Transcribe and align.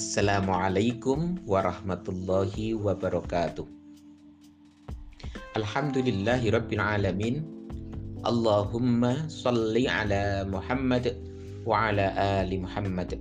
Assalamualaikum 0.00 1.44
warahmatullahi 1.44 2.72
wabarakatuh. 2.72 3.68
Alhamdulillahi 5.60 6.56
rabbil 6.56 6.80
alamin. 6.80 7.44
Allahumma 8.24 9.28
salli 9.28 9.84
ala 9.84 10.48
Muhammad 10.48 11.20
wa 11.68 11.92
ala 11.92 12.16
ali 12.16 12.64
Muhammad. 12.64 13.20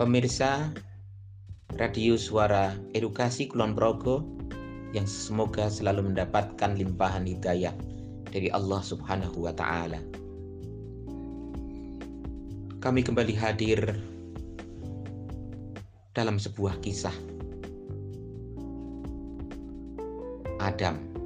Pemirsa 0.00 0.72
Radio 1.76 2.16
Suara 2.16 2.72
Edukasi 2.96 3.52
Kulon 3.52 3.76
Progo 3.76 4.24
yang 4.96 5.04
semoga 5.04 5.68
selalu 5.68 6.16
mendapatkan 6.16 6.72
limpahan 6.72 7.28
hidayah 7.28 7.76
dari 8.32 8.48
Allah 8.48 8.80
Subhanahu 8.80 9.44
wa 9.44 9.52
taala. 9.52 10.00
Kami 12.76 13.00
kembali 13.00 13.34
hadir 13.36 13.80
dalam 16.16 16.40
sebuah 16.40 16.80
kisah 16.80 17.14
Adam 20.60 21.16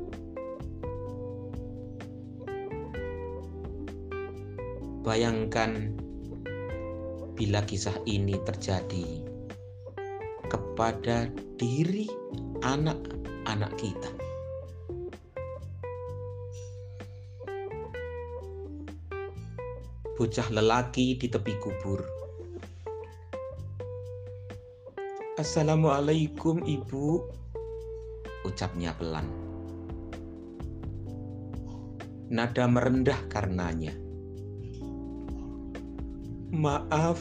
Bayangkan 5.00 5.96
bila 7.32 7.64
kisah 7.64 7.96
ini 8.04 8.36
terjadi 8.44 9.24
kepada 10.52 11.32
diri 11.56 12.04
anak-anak 12.60 13.72
kita. 13.80 14.19
Bocah 20.20 20.52
lelaki 20.52 21.16
di 21.16 21.32
tepi 21.32 21.56
kubur. 21.64 22.04
Assalamualaikum 25.40 26.60
ibu, 26.68 27.24
ucapnya 28.44 28.92
pelan. 29.00 29.24
Nada 32.28 32.68
merendah 32.68 33.16
karenanya. 33.32 33.96
Maaf, 36.52 37.16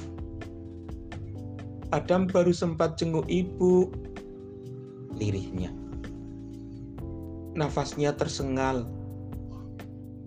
Adam 1.95 2.27
baru 2.27 2.51
sempat 2.51 2.99
jenguk 2.99 3.31
ibu, 3.31 3.95
lirihnya. 5.15 5.71
Nafasnya 7.55 8.11
tersengal. 8.11 8.83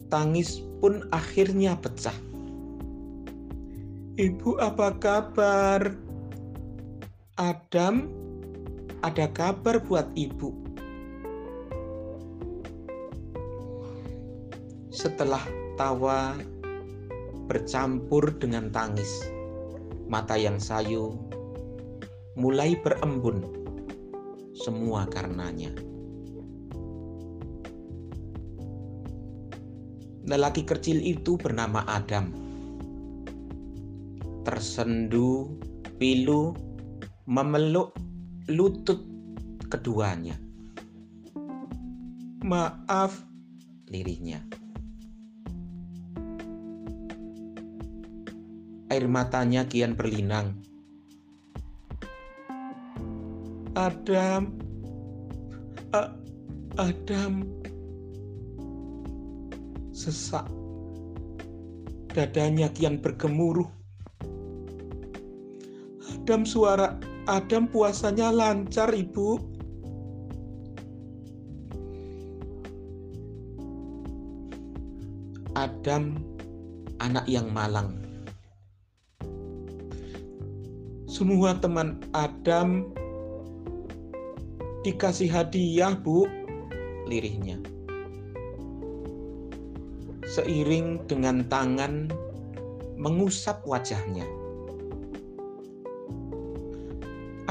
Tangis 0.09 0.65
pun 0.81 1.05
akhirnya 1.13 1.77
pecah. 1.77 2.32
Ibu 4.13 4.61
apa 4.61 4.93
kabar? 5.01 5.89
Adam, 7.41 8.13
ada 9.01 9.25
kabar 9.33 9.81
buat 9.81 10.05
ibu. 10.13 10.53
Setelah 14.93 15.41
tawa 15.81 16.37
bercampur 17.49 18.37
dengan 18.37 18.69
tangis, 18.69 19.33
mata 20.13 20.37
yang 20.37 20.61
sayu 20.61 21.17
mulai 22.37 22.77
berembun. 22.85 23.49
Semua 24.53 25.09
karenanya. 25.09 25.73
Lelaki 30.29 30.69
kecil 30.69 31.01
itu 31.01 31.41
bernama 31.41 31.81
Adam. 31.89 32.52
Tersendu, 34.43 35.55
pilu, 36.03 36.51
memeluk 37.31 37.95
lutut 38.51 38.99
keduanya. 39.71 40.35
Maaf, 42.43 43.23
lirihnya. 43.87 44.43
Air 48.91 49.07
matanya 49.07 49.63
kian 49.71 49.95
berlinang. 49.95 50.59
Adam, 53.79 54.59
A 55.95 56.13
Adam, 56.77 57.47
sesak. 59.95 60.45
Dadanya 62.13 62.69
kian 62.75 63.01
bergemuruh. 63.01 63.82
Adam 66.33 66.49
suara 66.49 66.97
Adam 67.29 67.69
puasanya 67.69 68.33
lancar, 68.33 68.89
Ibu. 68.89 69.37
Adam 75.53 76.17
anak 77.05 77.29
yang 77.29 77.53
malang. 77.53 78.01
Semua 81.05 81.53
teman 81.61 82.01
Adam 82.17 82.89
dikasih 84.89 85.29
hadiah, 85.29 85.93
Bu, 85.93 86.25
lirihnya. 87.13 87.61
Seiring 90.33 91.05
dengan 91.05 91.45
tangan 91.45 92.09
mengusap 92.97 93.69
wajahnya. 93.69 94.25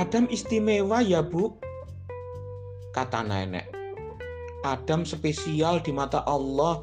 Adam 0.01 0.25
istimewa 0.33 1.05
ya, 1.05 1.21
Bu, 1.21 1.53
kata 2.97 3.21
nenek. 3.21 3.69
Adam 4.65 5.05
spesial 5.05 5.77
di 5.85 5.93
mata 5.93 6.25
Allah. 6.25 6.81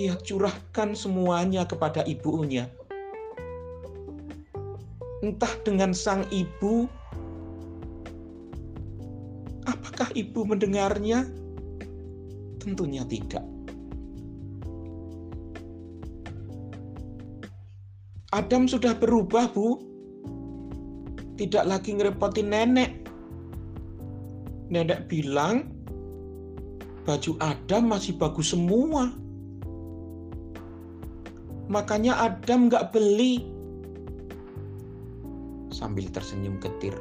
Ia 0.00 0.16
curahkan 0.16 0.96
semuanya 0.96 1.68
kepada 1.68 2.06
ibunya 2.08 2.72
entah 5.22 5.50
dengan 5.66 5.90
sang 5.90 6.22
ibu. 6.30 6.86
Apakah 9.66 10.08
ibu 10.14 10.46
mendengarnya? 10.46 11.26
Tentunya 12.62 13.02
tidak. 13.04 13.44
Adam 18.32 18.68
sudah 18.68 18.94
berubah, 18.94 19.50
Bu. 19.50 19.80
Tidak 21.38 21.64
lagi 21.64 21.94
ngerepotin 21.94 22.50
nenek. 22.50 23.06
Nenek 24.74 25.06
bilang, 25.06 25.70
baju 27.06 27.32
Adam 27.38 27.94
masih 27.94 28.18
bagus 28.18 28.50
semua. 28.50 29.14
Makanya 31.70 32.18
Adam 32.18 32.66
nggak 32.66 32.90
beli 32.90 33.46
sambil 35.70 36.10
tersenyum 36.10 36.58
getir, 36.58 36.96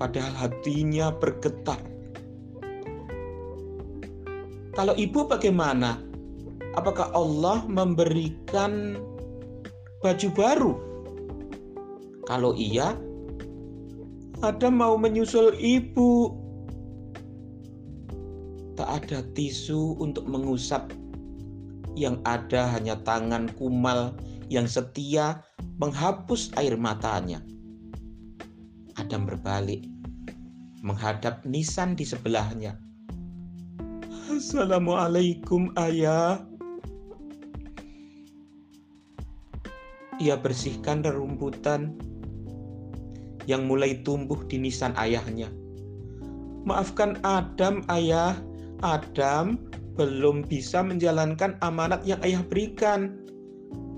padahal 0.00 0.32
hatinya 0.40 1.12
bergetar. 1.12 1.78
Kalau 4.72 4.94
ibu 4.96 5.26
bagaimana? 5.26 6.00
Apakah 6.78 7.10
Allah 7.12 7.66
memberikan 7.66 8.94
baju 10.00 10.28
baru? 10.38 10.72
Kalau 12.30 12.54
iya, 12.54 12.94
ada 14.40 14.72
mau 14.72 14.96
menyusul 14.96 15.52
ibu. 15.60 16.32
Tak 18.76 19.04
ada 19.04 19.20
tisu 19.36 20.00
untuk 20.00 20.24
mengusap. 20.24 20.88
Yang 21.92 22.24
ada 22.24 22.70
hanya 22.72 22.96
tangan 23.04 23.52
kumal 23.60 24.16
yang 24.48 24.64
setia 24.64 25.44
menghapus 25.76 26.48
air 26.56 26.72
matanya. 26.80 27.44
Adam 28.96 29.28
berbalik, 29.28 29.84
menghadap 30.80 31.44
Nisan 31.44 31.92
di 31.92 32.08
sebelahnya. 32.08 32.80
Assalamualaikum 34.32 35.76
ayah. 35.76 36.40
Ia 40.20 40.36
bersihkan 40.36 41.04
rerumputan 41.04 41.96
yang 43.50 43.66
mulai 43.66 43.98
tumbuh 44.06 44.38
di 44.46 44.62
nisan 44.62 44.94
ayahnya. 44.94 45.50
Maafkan 46.62 47.18
Adam, 47.26 47.82
ayah. 47.90 48.38
Adam 48.80 49.60
belum 49.98 50.48
bisa 50.48 50.80
menjalankan 50.80 51.58
amanat 51.60 52.06
yang 52.06 52.22
ayah 52.24 52.40
berikan. 52.46 53.18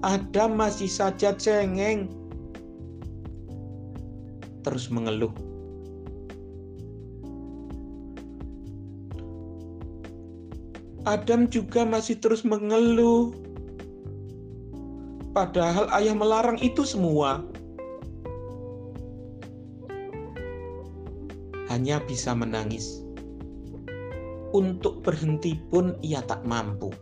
Adam 0.02 0.58
masih 0.58 0.90
saja 0.90 1.31
cengeng 1.38 2.10
terus 4.66 4.90
mengeluh. 4.90 5.31
Adam 11.02 11.50
juga 11.50 11.82
masih 11.82 12.19
terus 12.22 12.46
mengeluh. 12.46 13.34
Padahal 15.34 15.90
ayah 15.99 16.14
melarang 16.14 16.58
itu 16.62 16.87
semua. 16.87 17.43
Hanya 21.73 22.05
bisa 22.05 22.37
menangis. 22.37 23.01
Untuk 24.53 25.01
berhenti 25.01 25.57
pun 25.73 25.97
ia 26.05 26.21
tak 26.21 26.45
mampu. 26.45 26.93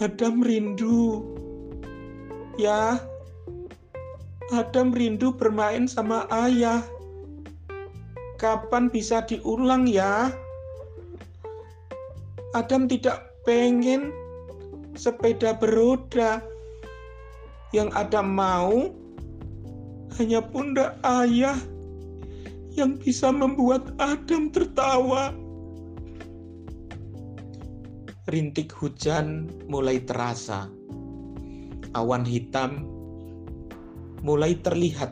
Adam 0.00 0.40
rindu. 0.40 1.20
Ya, 2.56 2.96
Adam 4.48 4.96
rindu 4.96 5.36
bermain 5.36 5.84
sama 5.84 6.24
ayah. 6.32 6.80
Kapan 8.40 8.88
bisa 8.88 9.20
diulang 9.28 9.84
ya? 9.84 10.32
Adam 12.56 12.88
tidak 12.88 13.36
pengen 13.44 14.08
sepeda 14.96 15.52
beroda. 15.52 16.40
Yang 17.76 17.92
Adam 17.92 18.32
mau 18.32 18.88
hanya 20.16 20.40
pundak 20.40 20.96
ayah 21.04 21.60
yang 22.78 22.94
bisa 22.94 23.34
membuat 23.34 23.90
Adam 23.98 24.54
tertawa. 24.54 25.34
Rintik 28.30 28.70
hujan 28.70 29.50
mulai 29.66 29.98
terasa. 30.06 30.70
Awan 31.98 32.22
hitam 32.22 32.86
mulai 34.22 34.54
terlihat. 34.62 35.10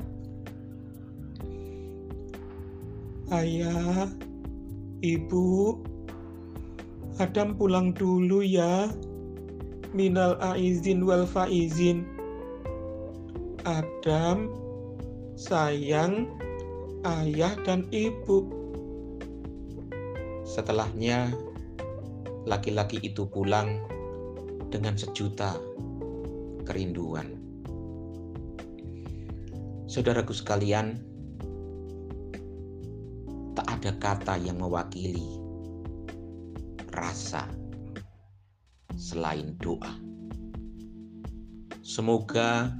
Ayah, 3.35 4.07
ibu, 5.03 5.83
Adam 7.19 7.59
pulang 7.59 7.91
dulu 7.91 8.47
ya. 8.47 8.87
Minal 9.97 10.39
aizin 10.55 11.03
wal 11.03 11.27
faizin. 11.27 12.07
Adam, 13.67 14.47
sayang, 15.35 16.31
ayah 17.07 17.55
dan 17.63 17.87
ibu. 17.95 18.51
Setelahnya, 20.43 21.31
laki-laki 22.43 22.99
itu 22.99 23.31
pulang 23.31 23.79
dengan 24.75 24.99
sejuta 24.99 25.55
kerinduan. 26.67 27.39
Saudaraku 29.87 30.35
sekalian, 30.35 30.99
tak 33.55 33.67
ada 33.71 33.91
kata 34.03 34.35
yang 34.43 34.59
mewakili 34.59 35.39
rasa 36.91 37.47
selain 38.99 39.55
doa. 39.63 39.95
Semoga 41.87 42.75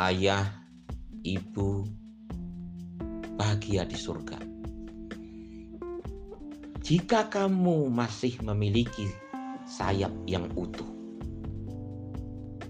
ayah, 0.00 0.48
ibu, 1.20 1.84
bahagia 3.36 3.84
di 3.84 3.94
surga. 3.94 4.40
Jika 6.80 7.28
kamu 7.28 7.92
masih 7.92 8.40
memiliki 8.40 9.04
sayap 9.68 10.10
yang 10.24 10.48
utuh, 10.56 10.88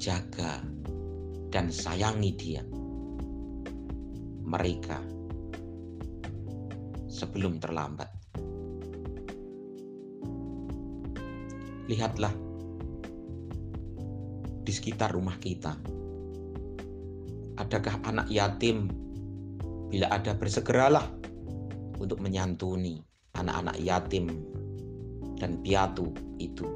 jaga 0.01 0.65
dan 1.55 1.71
sayangi 1.71 2.33
dia. 2.35 2.63
Mereka 4.47 4.99
sebelum 7.07 7.63
terlambat. 7.63 8.11
Lihatlah 11.87 12.35
di 14.67 14.73
sekitar 14.75 15.15
rumah 15.15 15.39
kita. 15.39 15.79
Adakah 17.57 18.03
anak 18.07 18.27
yatim 18.33 19.06
Bila 19.97 20.13
ada 20.13 20.37
bersegeralah 20.37 21.09
untuk 21.97 22.21
menyantuni 22.21 23.01
anak-anak 23.33 23.81
yatim 23.81 24.29
dan 25.41 25.57
piatu 25.65 26.13
itu. 26.37 26.69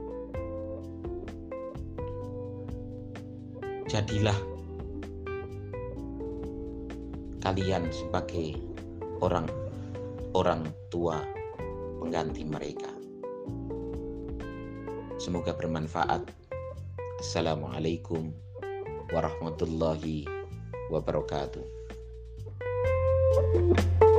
Jadilah 3.92 4.40
kalian 7.44 7.92
sebagai 7.92 8.56
orang 9.20 9.52
orang 10.32 10.64
tua 10.88 11.20
pengganti 12.00 12.40
mereka. 12.48 12.88
Semoga 15.20 15.52
bermanfaat. 15.52 16.24
Assalamualaikum 17.20 18.32
warahmatullahi 19.12 20.24
wabarakatuh. 20.88 21.79
Música 23.32 24.09